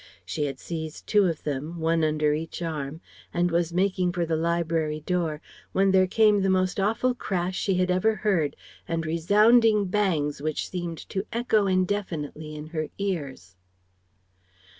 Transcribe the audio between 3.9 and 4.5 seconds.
for the